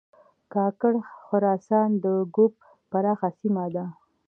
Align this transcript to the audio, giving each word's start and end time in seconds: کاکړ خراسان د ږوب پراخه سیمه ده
کاکړ 0.53 0.93
خراسان 1.23 1.89
د 2.03 2.05
ږوب 2.33 2.53
پراخه 2.89 3.29
سیمه 3.39 3.65
ده 3.75 3.85